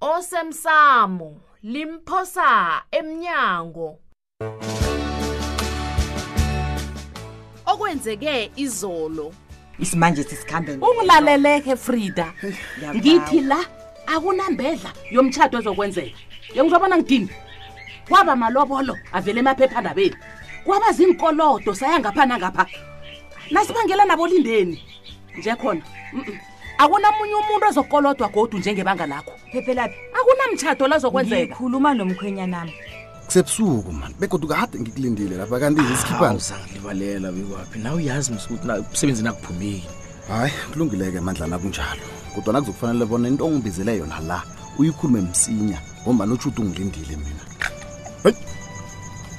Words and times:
osemsamo 0.00 1.30
limphosa 1.62 2.82
emnyango 2.90 3.98
okwenzeke 7.66 8.50
izolo 8.56 9.32
isimanje 9.82 10.22
sisikhambe 10.22 10.78
ungilaleleke 10.86 11.74
Frida 11.76 12.26
ngithi 12.94 13.40
la 13.50 13.58
akunambedla 14.14 14.90
yomtchado 15.14 15.56
ozokwenzeka 15.58 16.18
yengizobona 16.56 16.94
ngidini 16.98 17.30
kwaba 18.08 18.32
malobolo 18.42 18.94
avele 19.16 19.38
emaphepha 19.42 19.80
ndabeni 19.82 20.16
kwaba 20.64 20.88
zinkolodo 20.96 21.74
saya 21.74 21.98
ngapha 21.98 22.24
nangapha 22.30 22.64
nasibangela 23.50 24.04
nabolindeni 24.04 24.78
nje 25.38 25.54
khona 25.60 25.84
akunamunye 26.78 27.34
umuntu 27.34 27.66
ozokolodwa 27.68 28.28
godu 28.28 28.58
njengebanga 28.58 29.06
lakho 29.06 29.32
phephelaphi 29.52 29.94
akunamtshato 30.18 30.86
lazokwenzeka 30.88 31.54
khuluma 31.56 31.90
nomkhwenya 31.94 32.46
nami 32.46 32.72
kusebusuku 33.26 33.92
mani 33.92 34.14
begodwa 34.20 34.56
kade 34.56 34.78
ngikulindile 34.80 35.36
lapha 35.36 35.58
kanti 35.60 35.80
izisikhiphaangilibalela 35.82 37.32
bikwaphi 37.32 37.78
nawe 37.78 37.96
uyazi 38.02 38.32
msukuthi 38.32 38.68
umsebenzi 38.88 39.22
nakuphumile 39.22 39.82
hayi 40.28 40.52
kulungileke 40.72 41.20
mandla 41.20 41.46
nakunjalo 41.46 42.02
kodwa 42.34 42.52
nakuzokufanele 42.52 43.04
bona 43.06 43.28
into 43.28 43.46
ongibizele 43.46 43.96
yona 43.96 44.20
la 44.20 44.42
uyikhulume 44.78 45.20
msinya 45.20 45.78
ngombani 46.02 46.32
utshuti 46.32 46.60
ungilindile 46.62 47.16
mina 47.16 47.42
hayi 48.22 48.38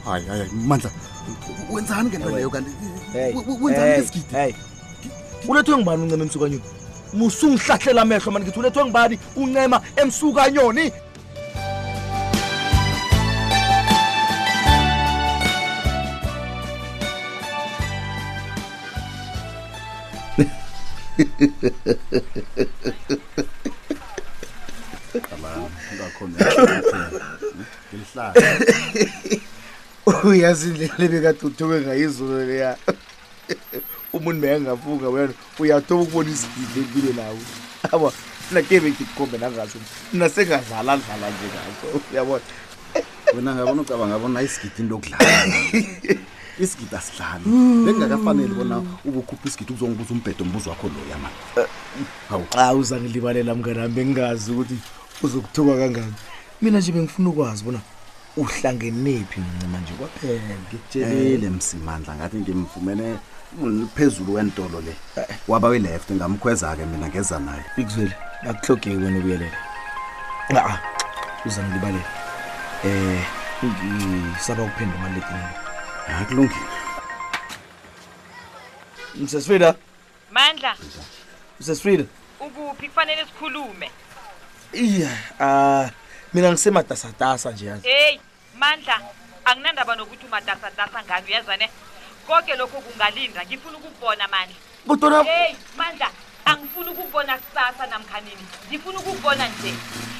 hayi 0.05 0.25
hayi 0.27 0.51
mandla 0.67 0.91
wenzani 1.71 2.09
ngento 2.09 2.29
leyo 2.29 2.49
kanti 2.49 2.71
wenzani 3.63 3.91
ngesigidi 3.91 4.55
ulethi 5.49 5.71
uyangibani 5.71 6.03
uncema 6.03 6.23
emsukanyeni 6.23 6.63
musungihlasela 7.13 8.01
amehlo 8.01 8.31
mani 8.31 8.45
ngithi 8.45 8.59
ulethwe 8.59 8.83
ngibani 8.83 9.19
uncema 9.35 9.81
emsukanyoni 9.95 10.83
uyazi 30.29 30.67
indlela 30.67 31.03
ebekadudube 31.07 31.77
ngayizulu 31.81 32.35
leya 32.49 32.71
umuntu 34.19 34.39
meyangafunga 34.43 35.07
wena 35.13 35.33
uyathoba 35.59 36.01
ukubona 36.03 36.29
izibilebile 36.35 37.11
lawo 37.19 37.41
aba 37.95 38.07
mna 38.51 38.59
kebengikhombe 38.67 39.35
nangaso 39.39 39.77
mna 40.13 40.27
sengadlala 40.35 40.93
dlala 41.03 41.27
nje 41.33 41.45
ngaso 41.53 41.85
uyabona 42.11 42.45
wena 43.35 43.49
ngabona 43.55 43.81
ucabanga 43.83 44.15
abona 44.19 44.39
isigidi 44.45 44.79
into 44.83 44.93
okudlala 44.95 45.27
isigidi 46.63 46.93
asidlali 46.99 47.43
bekungakafanele 47.85 48.53
bona 48.59 48.75
ubukhupha 49.07 49.43
isigidi 49.47 49.69
kuzongibuza 49.73 50.11
umbhedo 50.15 50.43
mbuzo 50.47 50.67
wakho 50.71 50.87
loya 50.93 51.17
mani 51.23 51.39
hawu 52.29 52.45
a 52.57 52.57
ah, 52.67 52.73
uzangilibalela 52.79 53.51
mngane 53.55 53.79
hambe 53.81 54.01
ngingazi 54.05 54.51
ukuthi 54.51 54.75
uzokuthuka 55.23 55.73
kangani 55.81 56.13
mina 56.61 56.77
nje 56.79 56.91
bengifuna 56.91 57.29
ukwazi 57.29 57.63
bona 57.63 57.81
uhlangenephi 58.37 59.39
ncima 59.41 59.77
nje 59.79 59.93
kwaphela 59.97 60.55
ngikutshelile 60.61 61.45
eh. 61.47 61.51
msimandla 61.53 62.15
ngathi 62.15 62.37
ngimfumene 62.37 63.17
phezulu 63.95 64.33
wentolo 64.33 64.81
le 64.81 64.93
eh. 65.17 65.25
waba 65.47 65.67
wileft 65.67 66.11
ngamkhweza-ke 66.11 66.85
mina 66.85 67.07
ngeza 67.07 67.39
naye 67.39 67.63
ikuzele 67.77 68.15
akuhlogeki 68.49 68.89
wena 69.03 69.19
ubuyelele 69.19 69.57
aa 70.57 70.77
uza 71.45 71.63
ngilibalela 71.63 72.09
um 72.83 72.89
eh, 72.89 73.23
ngisaba 74.35 74.63
ukuphenda 74.63 74.95
umalulekini 74.95 75.45
akulungile 76.21 76.65
msesfida 79.21 79.75
mandla 80.31 80.75
msesfida 81.59 82.03
ukuphi 82.45 82.87
kufanele 82.89 83.25
sikhulume 83.25 83.91
iya 84.73 85.11
um 85.39 85.89
mina 86.33 86.51
ngisematasatasa 86.51 87.51
nje 87.51 87.65
yazi 87.65 87.87
heyi 87.87 88.19
mandla 88.59 89.01
anginandaba 89.45 89.95
nokuthi 89.95 90.25
umatasatasa 90.25 91.03
ngani 91.03 91.25
uyazane 91.27 91.67
konke 92.27 92.55
lokho 92.55 92.77
kungalinda 92.81 93.45
ngifuna 93.45 93.77
ukubona 93.77 94.27
mani 94.27 94.55
kodwa 94.87 95.23
heyi 95.23 95.55
mandla 95.77 96.09
angifuna 96.45 96.91
ukubona 96.91 97.37
kusasa 97.37 97.87
namkhanini 97.87 98.45
ngifuna 98.69 98.99
ukubona 98.99 99.47
nje 99.49 99.73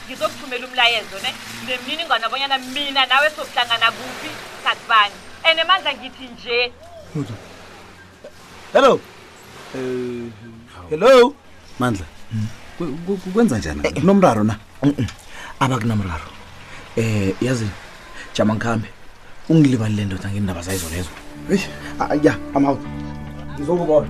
ngizokuthumela 0.06 0.66
umlayezo 0.68 1.18
ne 1.24 1.32
nemnini 1.68 2.04
ngwana 2.06 2.26
abonyana 2.28 2.58
mina 2.58 3.06
nawe 3.06 3.28
sokuhlangana 3.30 3.88
kuphi 3.98 4.32
sakubani 4.64 5.14
and 5.48 5.60
mandla 5.70 5.92
ngithi 5.98 6.26
nje 6.34 6.58
hello 8.74 8.94
eh, 9.76 10.26
hello 10.90 11.16
mandla 11.80 12.06
hmm. 12.32 12.98
kwenza 13.34 13.58
njani 13.58 13.80
eh, 13.84 13.92
eh. 13.92 14.02
kunomraro 14.02 14.44
na 14.44 14.56
abakunamraro 15.60 16.28
eh 16.96 17.34
yazi 17.42 17.68
jama 18.34 18.56
ngihambe 18.56 18.88
ungilibalile 19.50 20.06
ndoda 20.06 20.32
ngendaba 20.32 20.62
zayizo 20.62 20.86
lezo 20.90 21.10
ya 22.24 22.38
amaut 22.56 22.82
ngizokubona 23.56 24.08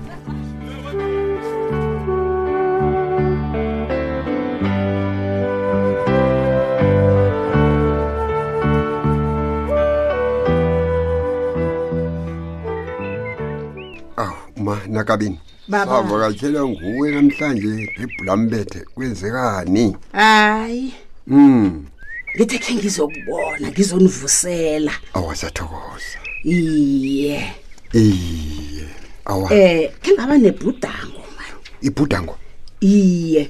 nakabini 14.89 15.39
savakatshela 15.71 16.61
nguwe 16.65 17.11
namhlanje 17.11 17.89
bhibhulambethe 17.97 18.79
kwenzekani 18.93 19.97
hayi 20.11 20.93
ngithi 21.29 22.55
hmm. 22.57 22.61
khe 22.63 22.73
ngizokubona 22.75 23.67
ngizonivusela 23.69 24.91
awasathokoza 25.13 26.17
iye 26.43 27.43
iye 27.93 28.83
um 29.29 29.45
khe 29.47 29.93
ngaba 30.13 30.35
nebhudango 30.43 31.21
ma 31.37 31.45
ibhudango 31.87 32.33
iye 32.81 33.41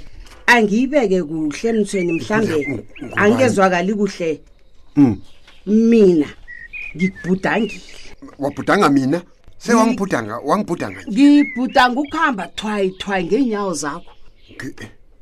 angiyibeke 0.53 1.19
kuhle 1.23 1.67
emthweni 1.71 2.11
mhlawumbe 2.19 2.79
angezwakali 3.21 3.93
kuhle 3.99 4.29
hmm. 4.95 5.15
mina 5.65 6.29
ngikubhudangile 6.95 7.99
wabhudanga 8.43 8.89
mina 8.95 9.19
sewangibhudanga 9.63 10.35
wangibhudanga 10.47 10.99
ngibhudanga 11.11 11.97
ukuhamba 12.03 12.43
thwayithwayi 12.57 13.23
ngeenyawo 13.25 13.73
zakho 13.81 14.13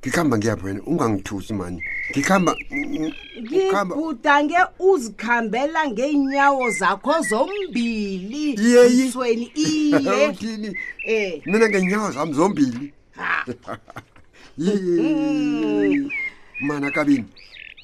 ngihamba 0.04 0.36
eh, 0.36 0.40
ngiyapho 0.40 0.64
wena 0.66 0.82
ungangithusi 0.90 1.54
mani 1.54 1.82
ngikhamba 2.12 2.52
ngibhuda 3.42 4.44
nge 4.44 4.58
uzikhambela 4.90 5.82
ngeenyawo 5.92 6.66
zakho 6.80 7.16
zombili 7.30 8.44
yeyisweni 8.74 9.46
iyeini 9.68 10.70
um 10.70 10.76
e. 11.16 11.20
mina 11.46 11.66
ngeenyawo 11.70 12.08
zam 12.16 12.30
zombili 12.34 12.86
mm. 14.58 16.10
mana 16.68 16.88
kabini 16.96 17.26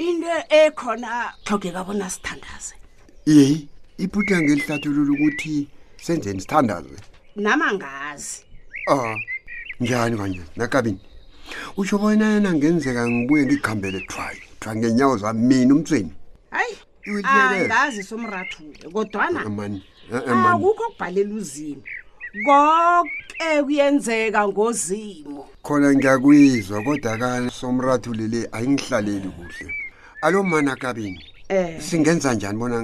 into 0.08 0.34
ekhona 0.64 1.12
xhogeka 1.46 1.80
bona 1.88 2.08
sithandaze 2.14 2.74
yeyi 3.36 3.58
ibhuda 4.04 4.36
ngelihlathulula 4.42 5.12
ukuthi 5.16 5.56
senzeni 6.06 6.42
sithandaze 6.42 6.96
nama 7.36 7.68
ngazi 7.76 8.32
a 8.92 8.94
ah, 8.94 9.16
njani 9.80 10.18
kanje 10.18 10.44
nakabini 10.56 11.00
usho 11.78 11.98
bona 12.00 12.26
yena 12.34 12.52
ngenzeka 12.58 13.02
ngibuye 13.10 13.44
ngikuhambele 13.46 14.00
twayo 14.10 14.42
twa 14.62 14.72
ngenyawo 14.78 15.16
zamina 15.22 15.72
umtsweni 15.76 16.12
hayiangazi 17.26 18.02
somrathule 18.10 18.86
kodwanaakukho 18.94 19.84
eh, 20.14 20.22
eh, 20.28 20.62
eh, 20.62 20.66
okubhalela 20.70 21.34
uzimo 21.42 21.84
konke 22.46 23.46
kuyenzeka 23.66 24.42
ngozimo 24.50 25.42
khona 25.66 25.88
ngiyakuyizwa 25.96 26.78
kodwa 26.86 27.12
kasomrathule 27.22 28.26
le 28.34 28.40
ayingihlaleli 28.56 29.30
kuhle 29.38 29.70
alo 30.26 30.44
mana 30.44 30.76
kabini 30.76 31.20
um 31.50 31.56
eh. 31.58 31.82
singenza 31.88 32.34
njani 32.34 32.58
bona 32.60 32.78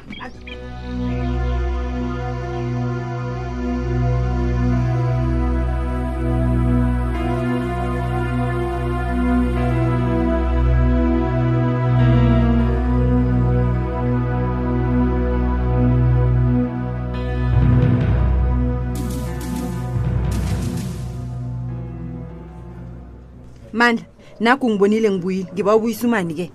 mandla 23.73 24.05
nakho 24.39 24.69
ngibuyile 24.69 25.09
ngiba 25.11 25.75
ubuyisa 25.75 26.07
umani-ke 26.07 26.51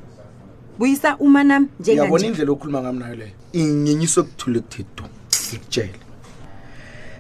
buyisa 0.79 1.17
umanami 1.19 1.67
njeyabona 1.81 2.27
indlela 2.27 2.53
okhuluma 2.53 2.81
ngami 2.83 2.99
nayo 3.03 3.15
leyo 3.21 3.35
inyinyiso 3.59 4.21
ekuthule 4.23 4.59
kuthedu 4.63 5.05
ngikutshele 5.11 6.01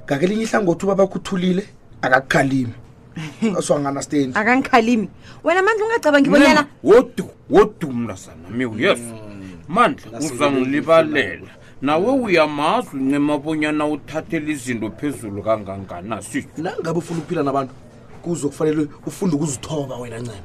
ngakelinye 0.07 0.45
ihlangothi 0.47 0.83
uba 0.87 0.95
bakhuthulile 1.01 1.65
akakukhalimi 2.07 2.75
so 3.65 3.75
angunderstand 3.75 4.31
akangikhalimi 4.39 5.11
wena 5.43 5.63
mandla 5.63 5.85
ungacabangi 5.87 6.31
bonyana 6.31 6.63
wodu 6.85 7.25
wodu 7.51 7.93
mnasanamiw 7.93 8.79
yes 8.79 8.99
mm. 8.99 9.67
mandla 9.69 10.19
uzangilibalela 10.21 11.51
nawe 11.83 12.11
uyamazi 12.15 12.95
uncemabonyana 12.95 13.87
uthathele 13.87 14.53
izinto 14.53 14.91
phezulu 15.01 15.43
kangangansit 15.43 16.47
nangabe 16.59 16.99
ufuna 16.99 17.19
ukuphila 17.21 17.43
nabantu 17.43 17.75
kuzokufanele 18.23 18.87
ufunde 19.07 19.37
ukuzithoba 19.37 19.97
wena 19.97 20.19
ncema 20.23 20.43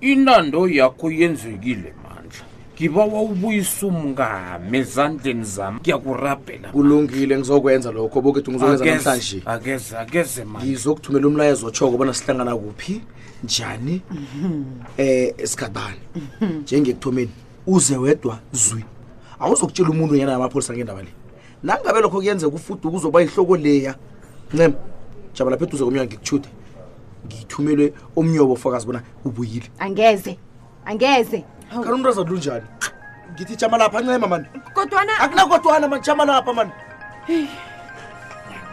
inando 0.00 0.68
yakho 0.68 1.10
yenzekile 1.10 1.90
ma 2.02 2.08
ngibawa 2.80 3.20
ubuyisa 3.22 3.86
umngame 3.92 4.78
ezandleni 4.78 5.44
zami 5.44 5.78
ngiyakurabhela 5.84 6.68
kulungile 6.72 7.36
ngizokwenza 7.36 7.92
lokho 7.92 8.18
bokethi 8.24 8.48
ngizokwenza 8.50 8.84
namhlanje 8.88 9.38
akeze 9.46 9.92
akeze 10.02 10.42
ma 10.48 10.58
ngizokuthumela 10.64 11.26
umlayezo 11.28 11.62
otshoko 11.68 11.94
bona 12.00 12.14
sihlangana 12.16 12.56
kuphi 12.56 12.94
njani 13.44 13.96
mhm. 14.10 14.64
eh 14.96 15.34
esikhathibani 15.44 16.00
njengekuthomeni 16.64 17.30
uze 17.66 17.96
wedwa 17.96 18.34
zwi 18.52 18.82
awuzokutshela 19.40 19.90
umuntu 19.92 20.14
unyana 20.14 20.32
namapholisa 20.32 20.72
ngendaba 20.72 21.02
le 21.02 21.12
nangabe 21.62 22.00
lokho 22.00 22.16
kuyenzeka 22.16 22.56
ufuda 22.56 22.88
ukuzoba 22.88 23.20
yihloko 23.20 23.56
leya 23.56 23.92
nem 24.56 24.72
jaba 25.36 25.50
lapha 25.50 25.64
eduze 25.68 25.84
komnyanga 25.84 26.08
ngikuthuthe 26.08 26.48
ngithumelwe 27.28 27.86
omnyobo 28.16 28.52
ofakazi 28.56 28.86
bona 28.88 29.00
ubuyile 29.28 29.68
angeze 29.84 30.32
angeze 30.88 31.44
kani 31.70 31.92
umntuazanto 31.92 32.34
unjani 32.34 32.66
ngithi 33.34 33.56
jamalapha 33.56 33.98
ancema 33.98 34.26
mani 34.26 34.46
kodwana 34.74 35.12
akunakodwana 35.20 35.88
mani 35.88 36.02
jamalapha 36.02 36.52
mani 36.52 36.72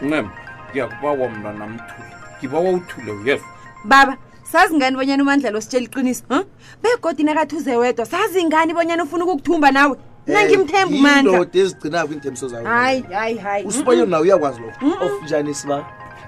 ncema 0.02 0.30
ngiyakubawa 0.72 1.30
mna 1.30 1.52
namthule 1.54 2.08
ngibawa 2.40 2.70
uthule 2.72 3.12
uyef 3.12 3.42
baba 3.86 4.18
sazi 4.44 4.76
ngani 4.76 4.96
bonyana 4.96 5.24
umandla 5.24 5.50
lo 5.50 5.62
sitshela 5.62 5.86
iqiniso 5.86 6.24
um 6.30 6.44
begodi 6.84 7.24
nakathi 7.24 7.56
uze 7.56 7.76
wedwa 7.76 8.06
sazi 8.06 8.44
ngani 8.46 8.74
bonyana 8.74 9.04
ufuna 9.04 9.24
ukukuthumba 9.26 9.72
nawe 9.72 9.98
nangimthembu 10.28 10.96
eh, 10.96 11.02
mandlaindoda 11.02 11.60
ezigcinako 11.60 12.12
iintembiso 12.14 12.48
zayohayihayihayi 12.48 13.66
usibanyeni 13.66 14.12
nawe 14.12 14.24
uyakwazi 14.24 14.62
lokho 14.62 15.06
of 15.06 15.24
njani 15.24 15.52
isiba 15.52 15.78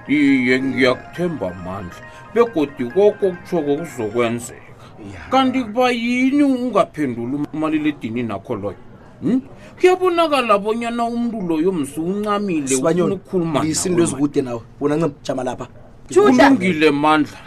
iye 0.08 0.62
ngiyakuthemba 0.62 1.48
mandla 1.64 2.00
begodi 2.34 2.84
koko 2.84 3.26
kutshoko 3.32 3.72
kuzokwenzeka 3.76 4.69
kanti 5.30 5.64
kuba 5.64 5.90
yini 5.90 6.42
ungaphenduli 6.42 7.36
umaliledini 7.52 8.22
nakho 8.22 8.54
loyo 8.54 8.76
hmm? 9.22 9.40
kuyabonakala 9.80 10.58
bonyana 10.58 11.04
umntu 11.04 11.40
loyo 11.40 11.72
msu 11.72 12.04
uncamile 12.04 12.76
ukhulumaisinto 13.02 14.02
ezikude 14.02 14.42
nawe 14.42 14.60
bona 14.80 14.96
ncam 14.96 15.10
jama 15.22 15.44
lapha 15.44 15.66
kulungile 16.14 16.90
mandla 16.90 17.38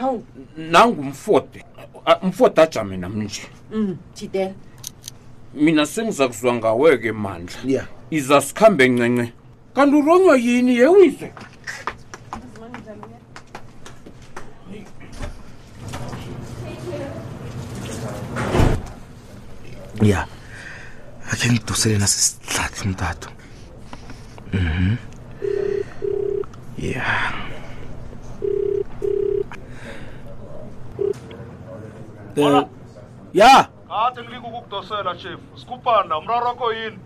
nangumfode 0.71 1.61
umfode 2.23 2.61
ajame 2.61 2.97
nam 2.97 3.21
nje 3.23 3.41
mm, 3.71 3.97
mina 5.53 5.85
sengiza 5.85 6.27
kuzwa 6.27 6.53
ngawe 6.55 6.97
ke 6.97 7.11
mandla 7.11 7.85
iza 8.09 8.41
sikhambe 8.41 8.87
ncence 8.89 9.33
kanti 9.73 9.95
uronywa 9.95 10.37
yini 10.37 10.75
yewize 10.75 11.31
ya 20.05 20.27
akhe 21.31 21.47
ngidusele 21.49 21.97
nasisihlahla 21.97 22.77
umtathu 22.85 23.29
mhm 24.53 24.91
ya 26.77 27.07
eh, 32.35 32.67
ya 33.33 33.53
kade 33.89 34.19
ngilinga 34.23 34.47
ukukudosela 34.47 35.11
chef 35.21 35.39
sikhuphana 35.59 36.17
umraro 36.19 36.45
wakho 36.47 36.67
yini 36.73 36.99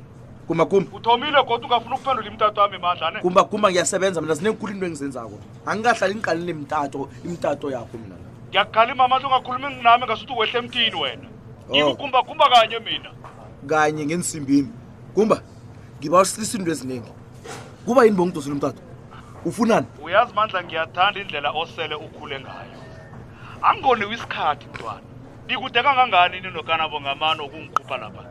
kumbakumba 0.47 0.91
uthomile 0.97 1.39
godwa 1.47 1.67
ungafuna 1.67 1.95
ukuphendula 1.95 2.27
imtato 2.31 2.59
yami 2.61 2.77
madlane 2.85 3.17
kumbakumba 3.25 3.67
ngiyasebenza 3.71 4.19
mina 4.21 4.33
zinengikhulu 4.37 4.71
into 4.73 4.85
engizenzako 4.89 5.37
angingahlali 5.69 6.13
ngiqalini 6.17 6.51
imtato 6.55 6.99
imtato 7.29 7.67
yakho 7.75 7.95
mina 8.03 8.15
ngiyakukhalima 8.49 9.01
amandla 9.07 9.27
ungakhulumi 9.29 9.67
nami 9.85 10.03
ngasuthi 10.07 10.33
uwehle 10.35 10.59
emtini 10.61 10.97
wena 11.03 11.27
Oh. 11.69 11.73
ngikukumba 11.75 12.23
kumba 12.23 12.49
kanye 12.49 12.79
mina 12.79 13.09
kanye 13.67 14.03
ngensimbini 14.07 14.71
kumba 15.15 15.41
ngiba 15.99 16.21
isinto 16.23 16.71
eziningi 16.71 17.11
kuba 17.85 18.03
yini 18.07 18.15
bongidosela 18.15 18.53
umtato 18.55 18.81
ufunani 19.45 19.87
uyazi 20.03 20.31
mandla 20.33 20.59
ngiyathanda 20.63 21.17
indlela 21.19 21.49
osele 21.51 21.95
ukhule 21.99 22.37
ngayo 22.39 22.75
angiboni 23.67 24.03
wisikhathi 24.09 24.65
mntwana 24.71 25.01
ndikude 25.45 25.79
kangangani 25.83 26.37
ninokanabo 26.41 26.95
ngamani 27.03 27.39
okungikhupha 27.43 27.95
lapha 27.99 28.23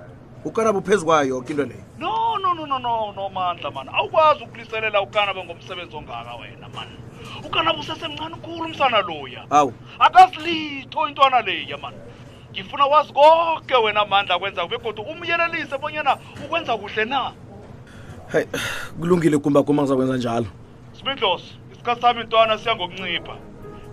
ukanabo 0.49 0.81
phezu 0.81 1.05
kwayo 1.07 1.29
yonke 1.29 1.53
into 1.53 1.65
leyo 1.69 1.85
no 2.01 2.15
no 2.41 2.55
no 2.57 2.65
no 2.71 2.79
no 2.85 2.95
no 3.17 3.25
mandla 3.29 3.69
mani 3.71 3.91
awukwazi 3.97 4.41
ukuliselela 4.49 4.99
ukanabo 5.05 5.41
ngomsebenzi 5.45 5.95
ongaka 6.01 6.33
wena 6.41 6.67
mani 6.75 6.97
ukanabo 7.47 7.79
usesemncane 7.85 8.33
ukhulu 8.39 8.65
umsana 8.73 8.99
loya 9.09 9.43
hawu 9.53 9.73
akasilitho 10.07 11.01
intwana 11.09 11.39
leya 11.47 11.77
mani 11.85 11.99
ngifuna 12.57 12.87
wazi 12.87 13.13
konke 13.13 13.75
wena 13.75 14.05
mandla 14.05 14.39
kwenza 14.39 14.67
begodwa 14.67 15.05
umyelelise 15.13 15.77
bonyana 15.79 16.19
ukwenza 16.45 16.73
kuhle 16.81 17.05
na 17.05 17.21
hayi 18.33 18.47
kulungile 19.01 19.39
kumba 19.39 19.61
kuma 19.63 19.83
ngizakwenza 19.83 20.17
njalo 20.17 20.47
smidlos 21.01 21.43
isikhathi 21.73 22.01
sami 22.03 22.21
intwana 22.25 22.59
siyangokuncipha 22.59 23.35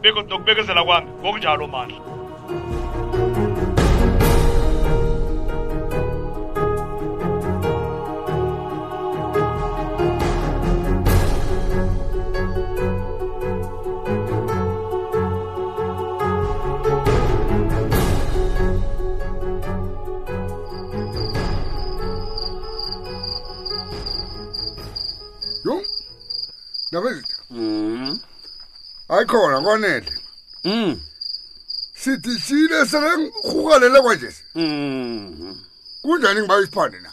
begodwa 0.02 0.30
nokubekezela 0.34 0.82
kwami 0.88 1.10
ngokunjalo 1.22 1.66
mandla 1.74 2.00
Nabezitha. 26.94 27.36
Mhm. 27.50 28.14
Ayikhona 29.14 29.60
konele. 29.68 30.12
Mhm. 30.70 30.94
Sidishile 32.02 32.80
selengukhukalela 32.92 34.00
kanje. 34.06 34.30
Mhm. 34.62 35.54
Kunjani 36.06 36.40
ngiba 36.42 36.58
isiphande 36.64 36.98
na? 37.04 37.10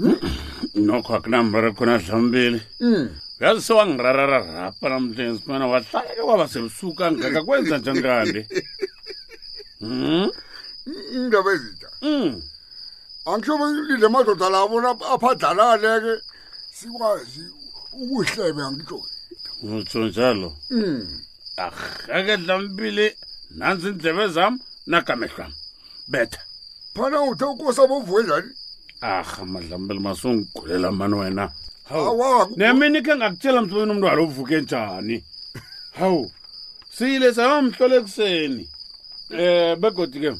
Mm-hmm. 0.00 0.86
Nokho 0.86 1.12
akunambere 1.16 1.68
kona 1.78 1.96
dlambile. 2.04 2.60
Mhm. 2.86 3.06
Yazi 3.42 3.60
sewangirarara 3.66 4.38
rapa 4.58 4.86
namhlanje 4.90 5.34
isiphana 5.36 5.66
wahlala 5.72 6.06
ke 6.16 6.22
kwaba 6.24 6.46
sebusuka 6.52 7.04
ngaka 7.12 7.40
kwenza 7.46 7.74
njani 7.78 8.02
kambe? 8.06 8.40
Mhm. 9.80 10.26
Nabezitha. 11.32 11.88
Mhm. 12.06 12.30
Angisho 13.26 13.54
bonke 13.58 13.96
le 14.02 14.08
madoda 14.14 14.46
labona 14.54 14.90
aphadlalale 15.14 15.90
ke 16.04 16.14
sikwazi 16.78 17.44
ubuhlebe 17.92 18.62
angitsho 18.62 18.98
utsho 19.76 20.00
njalo 20.08 20.48
hmm. 20.68 21.08
ahake 21.64 22.36
dlampile 22.36 23.16
nanzi 23.58 23.88
indlebe 23.88 24.26
zam 24.28 24.54
nagamehlwam 24.86 25.52
betha 26.12 26.40
phana 26.94 27.20
uthe 27.30 27.44
ukosabovuwe 27.44 28.22
njani 28.22 28.52
arha 29.00 29.44
madlampile 29.44 30.00
masungigulela 30.00 30.92
mani 30.92 31.14
wena 31.20 31.44
hawa 31.88 32.48
nemini 32.56 32.98
khe 33.06 33.12
ngakutshela 33.16 33.60
mhlobeni 33.62 33.90
umntu 33.92 34.06
walo 34.06 34.22
uvuke 34.24 34.56
njani 34.64 35.16
hawu 35.98 36.22
siyile 36.94 37.28
sayamhlole 37.36 37.94
ekuseni 38.00 38.64
um 39.40 39.80
begodi 39.80 40.18
ke 40.22 40.30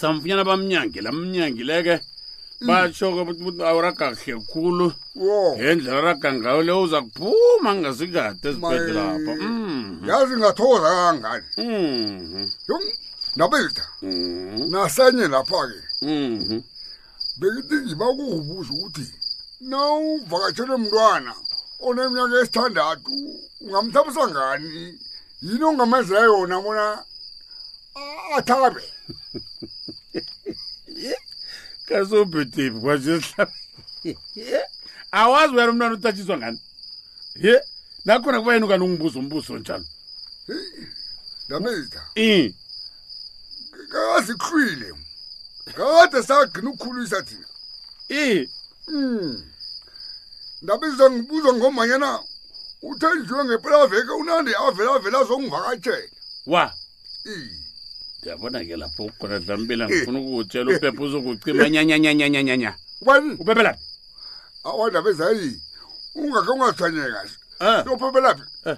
samfunyana 0.00 0.44
bamnyangile 0.48 1.08
amnyangile 1.08 1.76
ke 1.86 1.94
batsho 2.66 3.06
ke 3.10 3.20
ukuthi 3.22 3.42
umuntu 3.42 3.62
awuraga 3.66 4.06
kuhle 4.16 4.40
kkhulu 4.42 4.86
ngendlela 5.56 5.98
araga 5.98 6.28
ngayo 6.32 6.62
leyo 6.66 6.82
uza 6.86 6.98
kuphuma 7.02 7.70
kungazikade 7.74 8.46
ezibhedlelapha 8.48 9.32
mhm. 9.34 10.08
yazi 10.08 10.34
ngathokoza 10.38 10.88
kangani 10.96 11.46
mhm. 11.58 12.48
nabetha 13.38 13.84
mhm. 14.02 14.64
nasanye 14.72 15.26
lapha-ke 15.34 15.80
bekithi 17.38 17.76
ngiba 17.82 18.06
kuwubuza 18.16 18.70
ukuthi 18.76 19.04
na 19.70 19.78
uvakatshelwe 20.06 20.76
mntwana 20.82 21.32
oneminyaka 21.86 22.34
esithandathu 22.42 23.10
ungamthabisa 23.62 24.22
ngani 24.30 24.70
yini 25.46 25.64
ongamenzela 25.70 26.20
yona 26.30 26.56
bona 26.64 26.84
athabe 28.38 28.82
kasobhetepi 31.92 32.80
kwaseehlaa 32.80 33.46
awazi 35.20 35.52
uyani 35.54 35.70
umntwana 35.70 35.94
utatshiswa 35.94 36.36
ngani 36.38 36.58
ye 37.44 37.54
nakhona 38.04 38.38
kuba 38.38 38.54
yena 38.54 38.66
kani 38.68 38.84
ungibuzo 38.84 39.18
umbuzo 39.18 39.52
njalo 39.58 39.84
ndamita 41.46 42.02
ngakazikhlwile 43.88 44.92
ngakade 45.68 46.18
sagqina 46.28 46.68
ukukhulisa 46.70 47.18
thina 47.22 47.48
i 48.22 48.48
hmm. 48.86 49.42
ndabiza 50.62 51.04
ngibuzwa 51.10 51.52
ngomanyana 51.54 52.08
uthenziwe 52.82 53.44
ngepelaveke 53.44 54.10
unandi 54.22 54.50
avela 54.66 54.90
avela 54.96 55.16
azongivakatshela 55.18 56.08
wa 56.52 56.64
yabona 58.26 58.62
ke 58.64 58.76
lapho 58.76 59.04
ukhona 59.10 59.38
dlambila 59.38 59.86
ngifuna 59.86 60.18
ukutshela 60.20 60.70
upepha 60.76 61.02
uzokucima 61.02 61.68
nyanyanyanyanyanyanya 61.74 62.70
kwani 63.02 63.34
upephelaphi 63.42 63.82
awandaba 64.64 65.08
ezayi 65.10 65.54
ungakhe 66.20 66.50
ungathanye 66.54 67.00
kahle 67.14 67.32
uyophephelaphi 67.86 68.42
ah. 68.64 68.70
eh. 68.70 68.76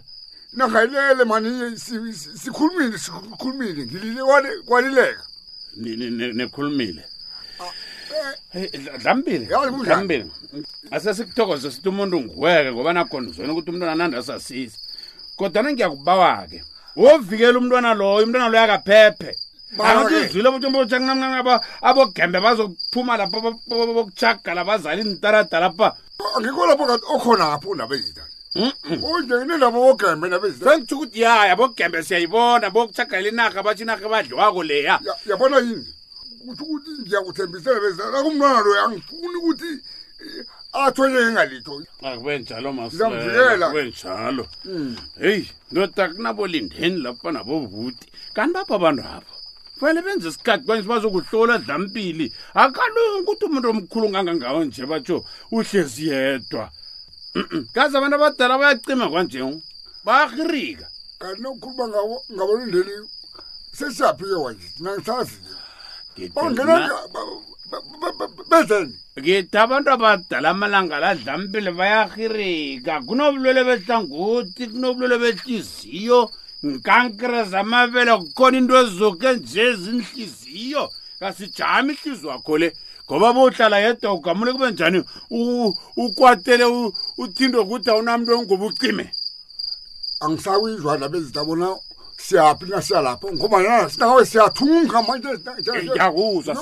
nakhayilele 0.56 1.24
mani 1.24 1.50
sikhulumile 2.42 2.98
sikhulumile 2.98 3.80
ngikwalileka 3.84 5.22
nikhulumile 6.40 7.02
ah, 7.60 7.72
eh, 8.58 8.68
eh, 8.72 9.00
dlambiledlambile 9.02 10.26
ase 10.90 11.14
sikuthokoze 11.14 11.70
sithi 11.70 11.88
umuntu 11.88 12.16
ngiweke 12.24 12.68
ngoba 12.72 12.90
nakhona 12.96 13.28
uzwena 13.30 13.52
ukuthi 13.52 13.70
umuntu 13.70 13.86
ananda 13.92 14.16
asasisa 14.18 14.78
kodwa 15.36 15.62
nangiyakubawa-ke 15.62 16.58
wovikela 16.96 17.58
umntwana 17.58 17.94
loyo 17.94 18.24
umntwana 18.24 18.48
loyo 18.48 18.64
akaphephe 18.64 19.30
angatizwile 19.78 20.46
abotshomboshakunamnanaba 20.48 21.54
abogembe 21.88 22.38
bazophuma 22.44 23.16
lapha 23.18 23.38
bokuchagala 23.40 24.62
bazali 24.68 25.02
nitarada 25.02 25.58
lapha 25.64 25.88
angikho 26.38 26.62
lapho 26.66 26.84
kati 26.86 27.04
okhona 27.14 27.44
apho 27.58 27.68
unabezitane 27.70 28.30
ungene 29.08 29.54
nabo 29.58 29.78
bogembe 29.84 30.26
nabezitane 30.28 30.70
sengitho 30.86 30.94
ukuthi 30.94 31.20
ya 31.20 31.46
yabogembe 31.50 31.98
siyayibona 32.06 32.70
bokuchagala 32.70 33.28
inaha 33.28 33.62
batho 33.66 33.82
inaha 33.82 34.08
badliwako 34.12 34.60
leya 34.62 34.94
yabona 35.26 35.56
yini 35.66 35.86
kutho 36.46 36.64
ukuthi 36.64 36.90
ngiyakuthembisa 37.02 37.68
nabezitane 37.74 38.16
akumntwana 38.22 38.58
loyo 38.64 38.80
angifuni 38.86 39.36
ukuthi 39.42 39.70
athole 40.74 41.20
engalitho 41.28 41.84
akwenjalo 42.02 42.68
ah, 42.68 42.72
masela 42.72 43.70
kwenjalo 43.70 44.46
hmm. 44.62 44.96
hey 45.20 45.42
ndoda 45.70 46.08
kunabolindeni 46.08 47.02
lapha 47.02 47.32
nabobuti 47.32 48.08
kanti 48.34 48.54
bapha 48.54 48.74
abantu 48.76 49.02
apho 49.08 49.34
fanele 49.80 50.02
benze 50.02 50.28
isikhathi 50.28 50.64
kwanje 50.66 50.88
bazokuhlola 50.88 51.58
dlampili 51.58 52.26
akalungi 52.54 53.22
ukuthi 53.22 53.44
umuntu 53.46 53.68
omkhulu 53.70 54.06
ngangangawo 54.10 54.60
nje 54.64 54.84
batsho 54.90 55.16
uhlezi 55.54 56.02
yedwa 56.10 56.64
kazi 57.74 57.94
abantu 57.96 58.16
abadala 58.18 58.54
bayacima 58.58 59.06
kwanje 59.10 59.38
bayahirika 60.04 60.86
kanti 61.20 61.40
nokukhuluma 61.42 61.98
ngabolindeni 62.34 62.94
sesiyaphi-ke 63.78 64.34
wanje 64.44 64.66
nangisazi-ke 64.80 65.38
benzeni 68.50 68.92
ngithi 69.18 69.56
abantu 69.64 69.88
abadala 69.96 70.48
amalanga 70.54 70.96
ladlampile 71.04 71.70
bayahirika 71.78 72.94
kunobulwele 73.06 73.60
behlangothi 73.68 74.62
kunobulwele 74.72 75.16
behliziyo 75.22 76.20
nkankere 76.68 77.40
zamabele 77.52 78.12
kukhona 78.22 78.56
into 78.60 78.74
ezoke 78.82 79.28
nje 79.36 79.64
zinhliziyo 79.82 80.82
kasijama 81.18 81.90
ihlizi 81.92 82.26
wakho 82.30 82.54
le 82.60 82.68
ngoba 83.06 83.28
bohlala 83.36 83.76
yedwa 83.84 84.12
ugamule 84.16 84.50
kube 84.52 84.70
njani 84.70 84.98
ukwatele 86.02 86.64
uthindo 87.22 87.58
kuthi 87.68 87.88
awunamntu 87.90 88.30
engoba 88.38 88.66
ucime 88.70 89.04
angisakuyizwa 90.24 90.92
nabezitabona 90.98 91.66
siyaphi 92.18 92.64
nasiyalapho 92.70 93.26
ngoba 93.32 93.58
sinakawe 93.90 94.22
siyathunga 94.24 94.98
manjeuyadagula 95.02 96.52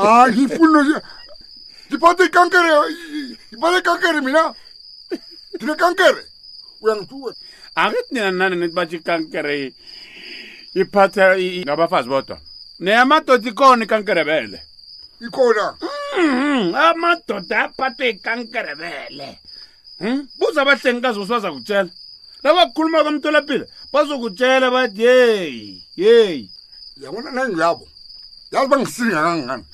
hayi 0.00 0.30
ngifuni 0.32 0.80
ndiphathe 1.88 2.22
ikankere 2.28 2.70
ndiphathe 3.48 3.78
ikankere 3.80 4.18
mina 4.26 4.42
ndine 5.54 5.74
kankere 5.80 6.22
uyangithuka 6.82 7.30
angithi 7.82 8.10
nina 8.14 8.30
nani 8.38 8.56
nithi 8.60 8.74
batsho 8.76 8.96
ikankere 9.00 9.54
iphatha 10.80 11.24
ngabafazi 11.64 12.08
bodwa 12.12 12.36
neyamadoda 12.80 13.48
ikona 13.50 13.84
ikankerebele 13.84 14.62
ikhona 15.20 15.76
hmm, 15.80 16.32
hmm, 16.40 16.74
amadoda 16.74 17.64
aphathwe 17.64 18.08
ikankerebele 18.10 19.38
hmm, 19.98 20.26
buza 20.38 20.62
abahlengikazi 20.62 21.20
usibaza 21.20 21.52
kutshela 21.52 21.90
laba 22.44 22.66
kukhuluma 22.66 23.02
kwamtolapile 23.02 23.64
bazokutshela 23.92 24.70
bathi 24.70 25.02
yeyi 25.02 25.82
yeyi 25.96 26.50
yabona 27.00 27.30
nangilabo 27.30 27.88
yazi 28.52 28.68
bangisinga 28.70 29.22
kangangani 29.22 29.64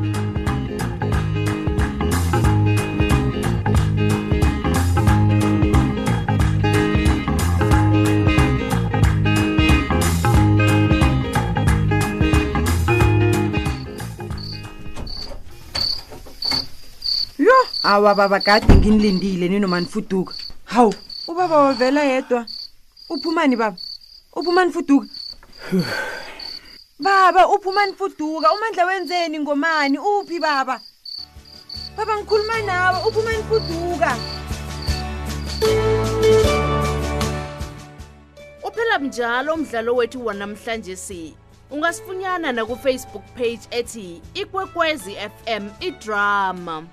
lo 17.54 17.68
awa 17.84 18.16
baba 18.16 18.40
kade 18.40 18.74
nginilindile 18.76 19.48
ninomanifuduka 19.50 20.34
hawu 20.66 20.94
ubaba 21.28 21.58
wavela 21.58 22.04
yedwa 22.04 22.46
uphumani 23.10 23.56
baba 23.56 23.78
uphumani 24.34 24.72
fuduka 24.74 25.08
baba 27.00 27.50
uphumani 27.50 27.94
fuduka 27.94 28.54
umandla 28.54 28.86
wenzeni 28.86 29.40
ngomani 29.40 29.98
uphi 30.00 30.40
baba 30.40 30.82
baba 31.98 32.18
ngikhuluma 32.18 32.62
nawe 32.62 33.00
uphumani 33.08 33.44
fuduka 33.44 34.18
uphela 38.64 38.98
njalo 38.98 39.54
umdlalo 39.54 39.96
wethu 39.96 40.26
wanamhlanje 40.26 40.96
si 40.96 41.36
ungasifunyana 41.72 42.52
na 42.52 42.66
ku 42.66 42.76
Facebook 42.76 43.24
page 43.36 43.62
ethi 43.72 44.22
ikwekwezi 44.34 45.16
FM 45.42 45.64
idrama 45.80 46.84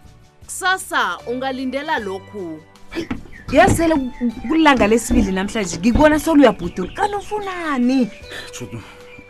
kusasa 0.50 1.18
ungalindela 1.26 1.98
lokhu 1.98 2.60
yasele 3.52 3.94
kulanga 4.48 4.86
lesibili 4.90 5.32
namhlanje 5.32 5.76
ngikubona 5.78 6.18
soluyabhuduka 6.20 6.94
kanofunani 6.94 8.10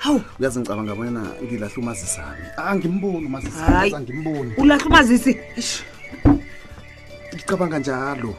hawu 0.00 0.20
uyazi 0.40 0.58
ngicabanga 0.60 0.94
bonyana 0.96 1.22
ngilahle 1.44 1.76
umazisami 1.82 2.44
angimboni 2.56 3.26
umazisi 3.26 3.94
angimboni 3.96 4.52
ulahle 4.56 4.84
umazisi 4.84 5.32
ngicabanga 7.34 7.78
njalo 7.78 8.34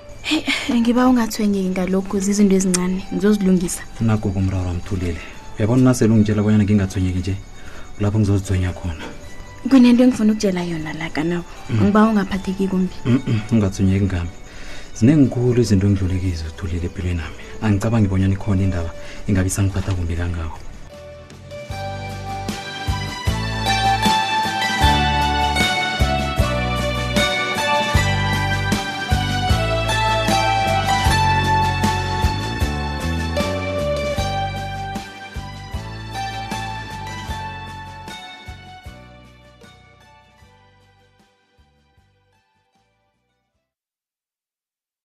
e 0.73 0.79
ngiba 0.81 1.07
ungathwengeki 1.09 1.69
ngalokhu 1.69 2.19
zizinto 2.19 2.55
ezincane 2.57 3.00
ngizozilungisa 3.13 3.81
nagoko 4.01 4.39
umrara 4.41 4.67
wamthulile 4.71 5.21
uyabona 5.57 5.81
unasele 5.83 6.11
ungitshela 6.13 6.43
bonyana 6.43 6.63
ngingathwenyeki 6.65 7.19
nje 7.23 7.33
lapho 8.01 8.17
ngizozithwenya 8.19 8.73
khona 8.77 9.05
kunento 9.70 10.01
engifuna 10.03 10.34
ukutshela 10.34 10.63
yona 10.63 10.91
la 10.98 11.10
kanabo 11.10 11.44
angiba 11.70 12.01
mm. 12.01 12.10
ungaphatheki 12.10 12.68
kumbi 12.68 12.94
ungathunyeki 13.53 14.06
ngami 14.06 14.34
zinengikhulu 14.98 15.62
izinto 15.62 15.86
engidlulekizo 15.88 16.44
uthulile 16.50 16.86
empilweni 16.89 17.20
nami 17.22 17.38
angicabangi 17.63 18.08
ibonyana 18.10 18.36
ikhona 18.38 18.62
indaba 18.65 18.89
engabe 19.27 19.48
isangiphatha 19.50 19.94
kumbi 19.94 20.15
kangako 20.18 20.58